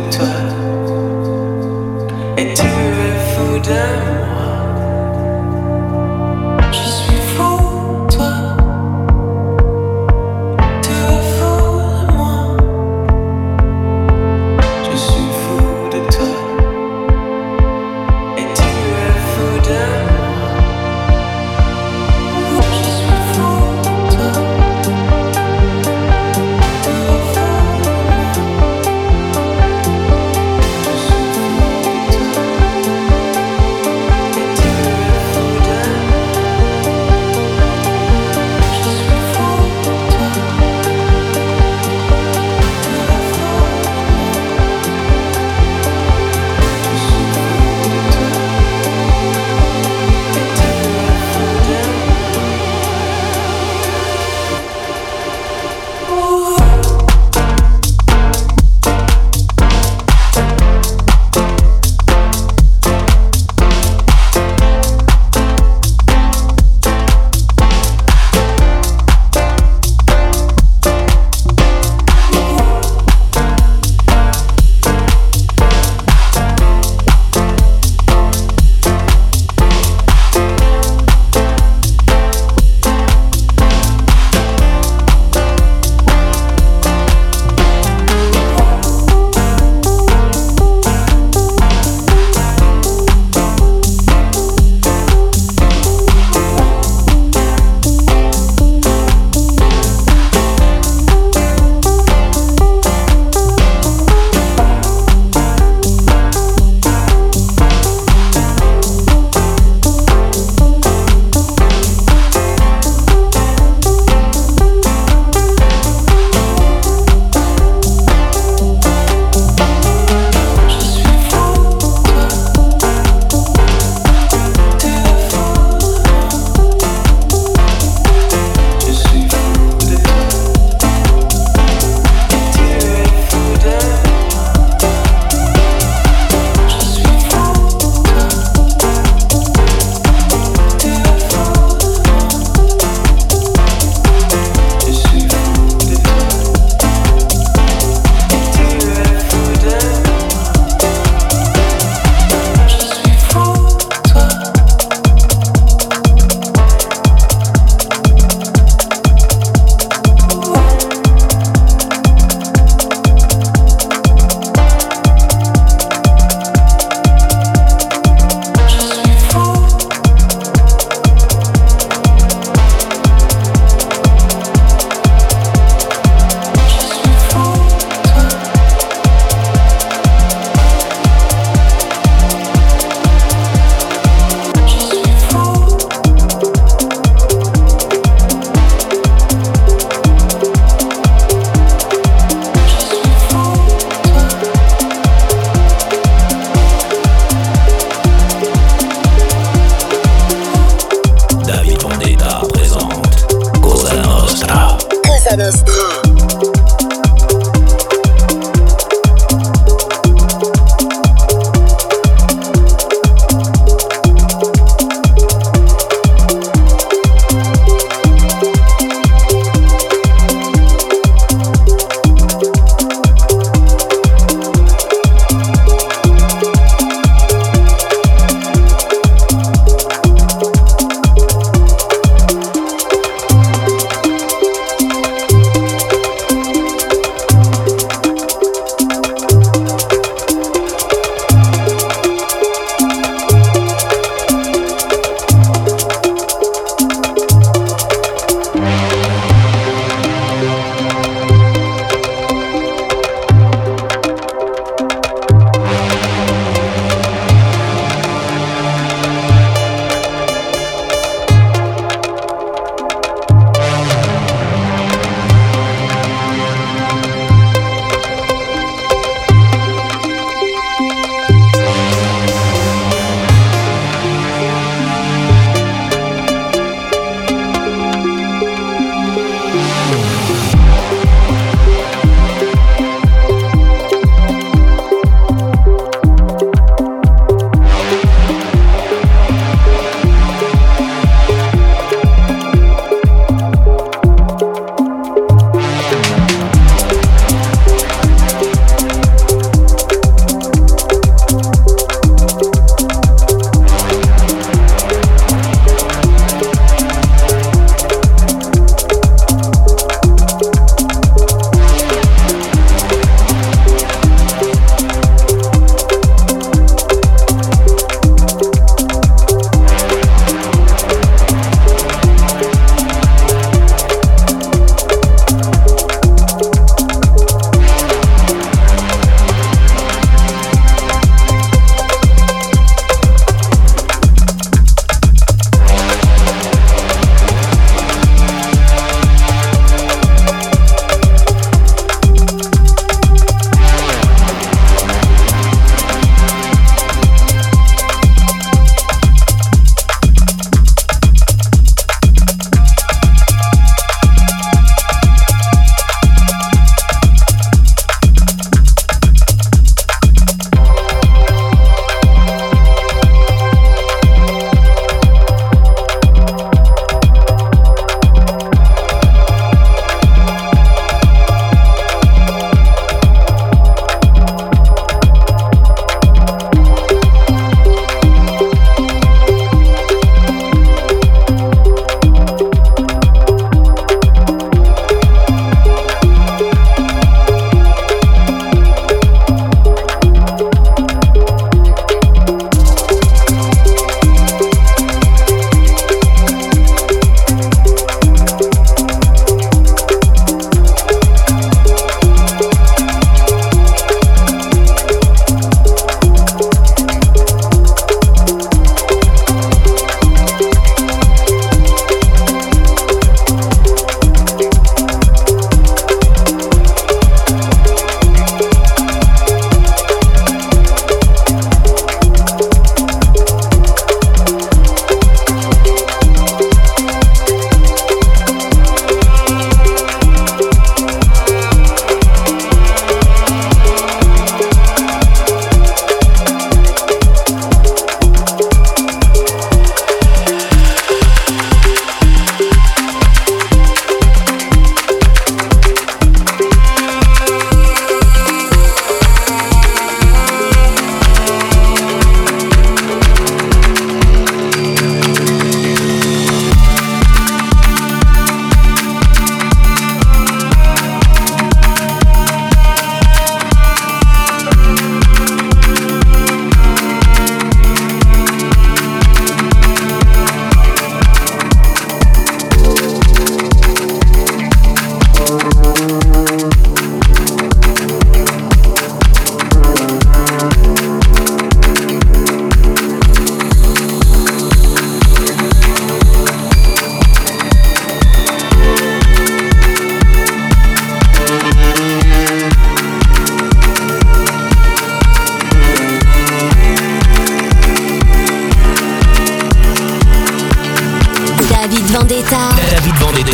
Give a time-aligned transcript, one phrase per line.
[0.00, 0.26] de toi.
[2.36, 4.23] Et tu veux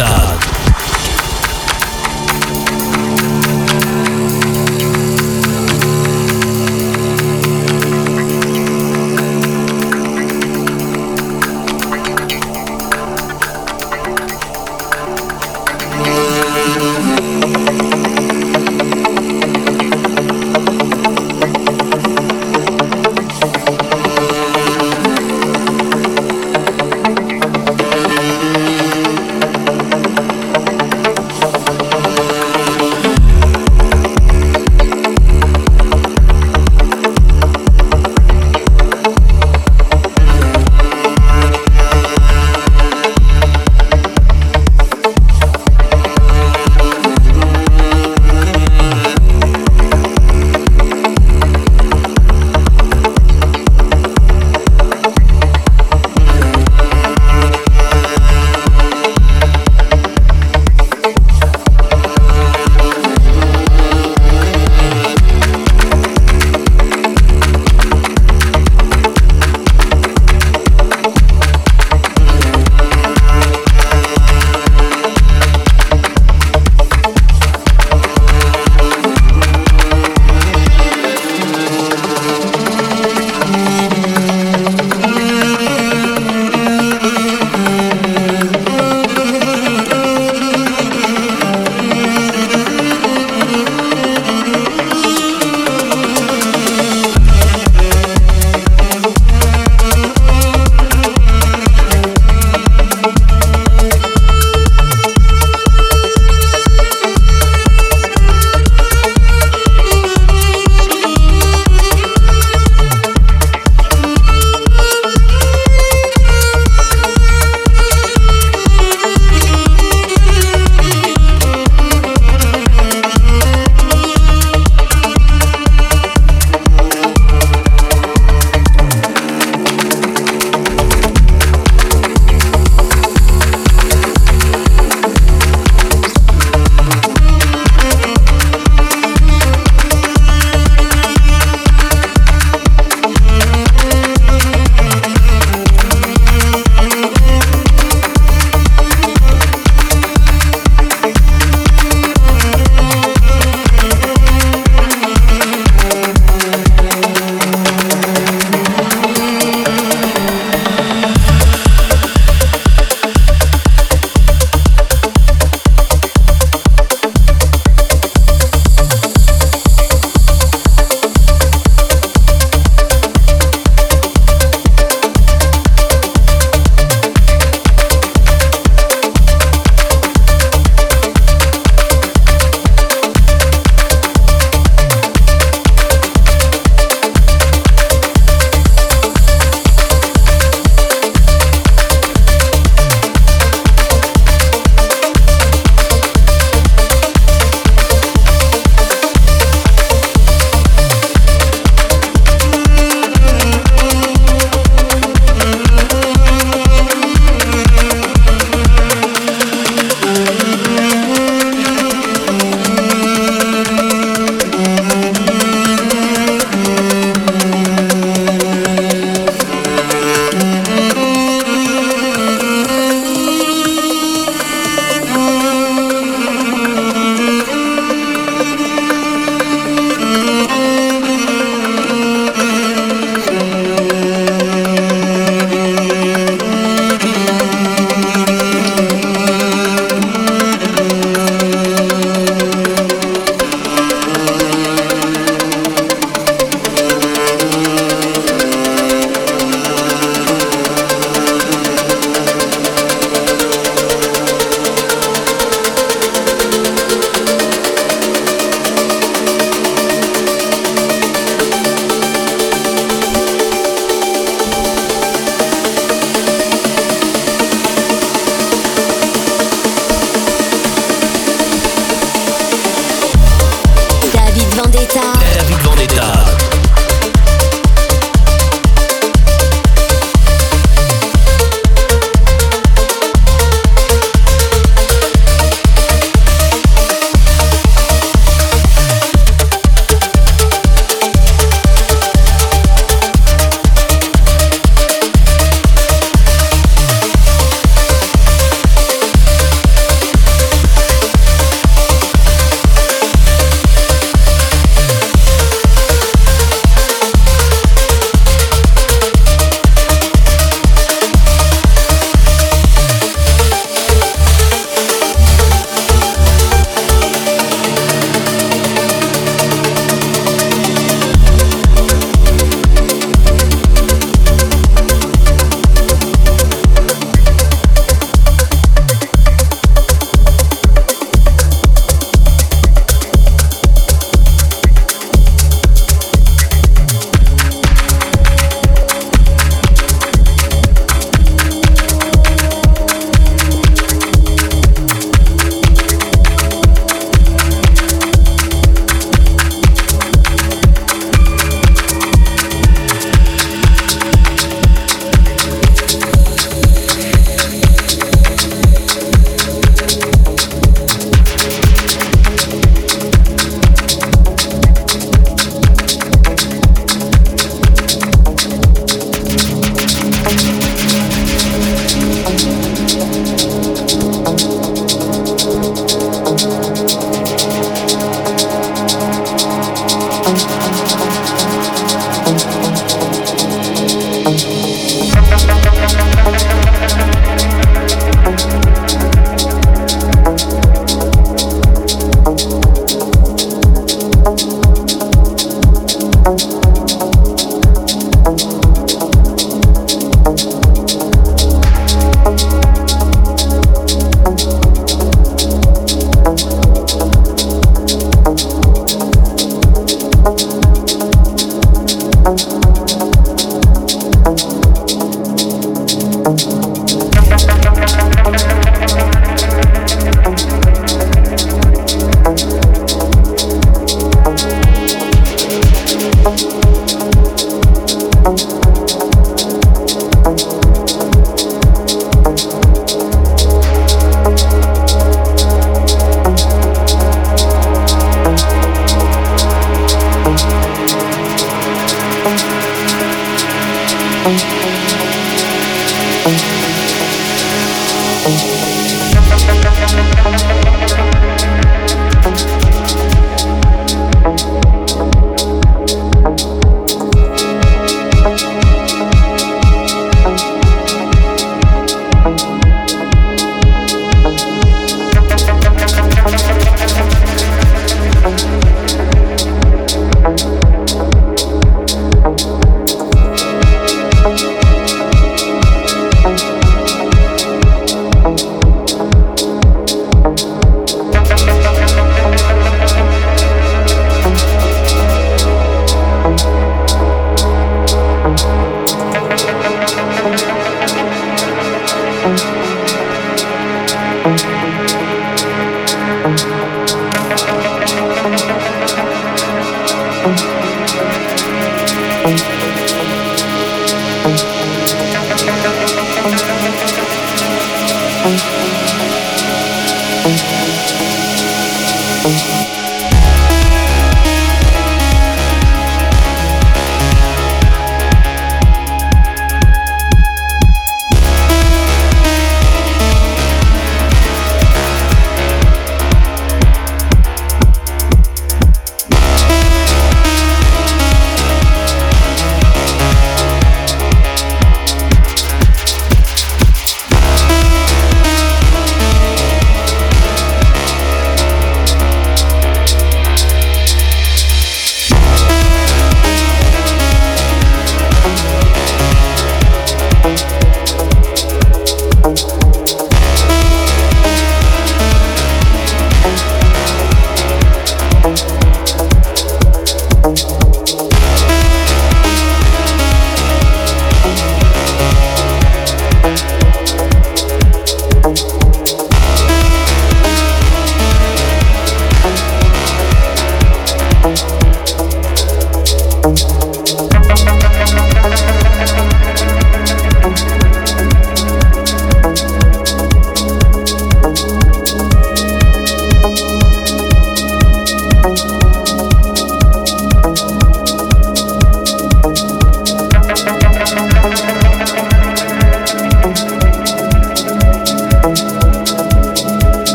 [0.00, 0.39] David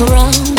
[0.00, 0.51] look around.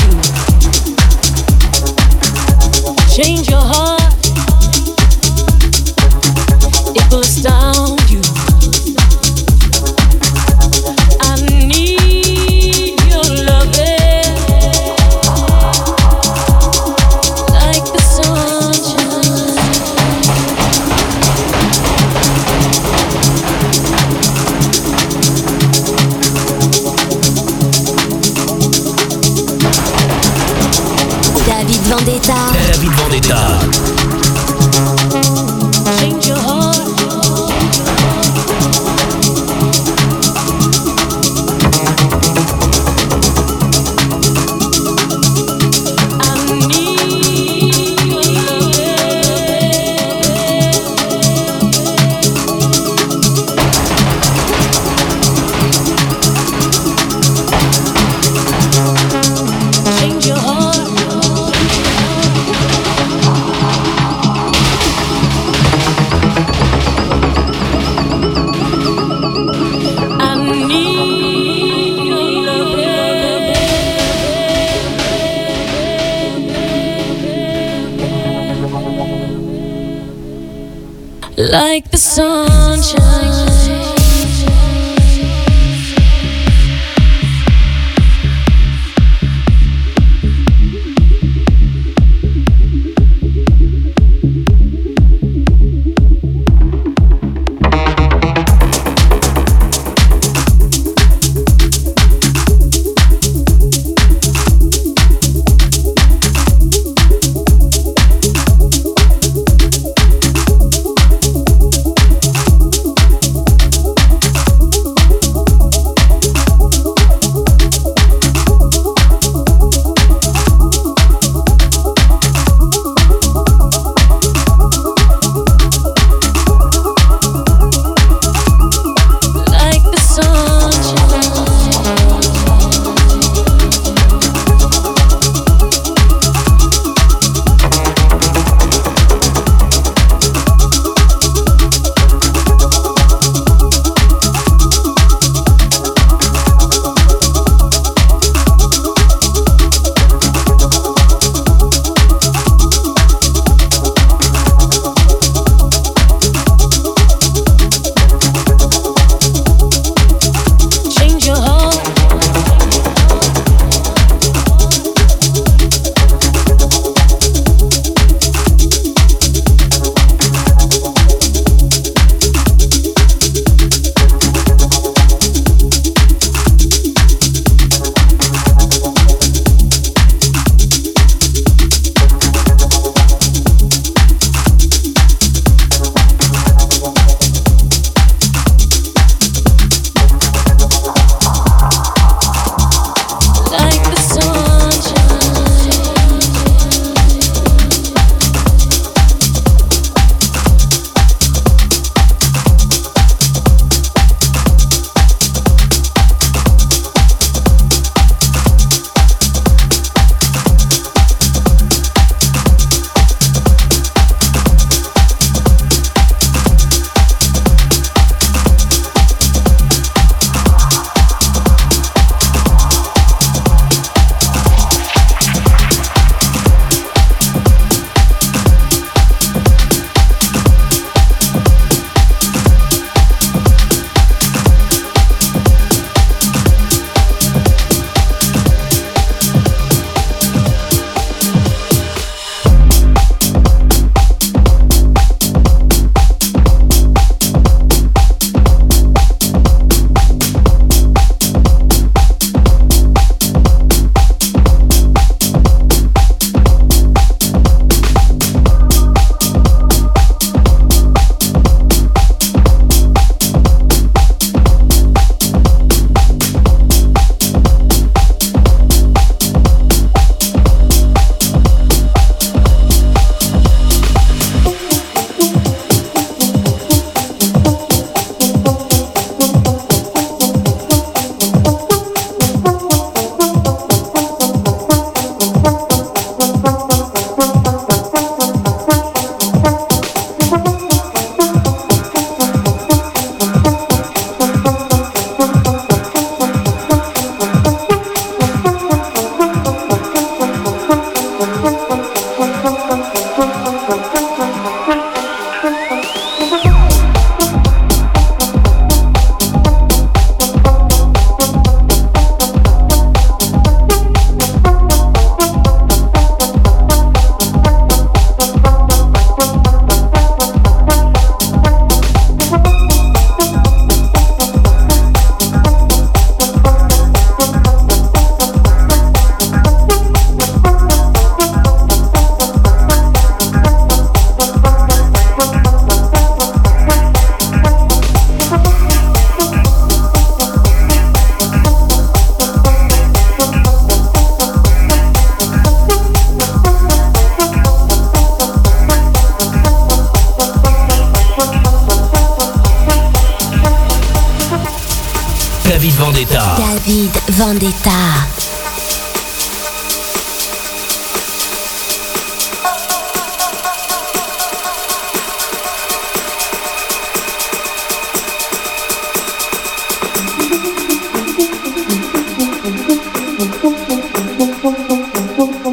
[375.15, 375.52] full.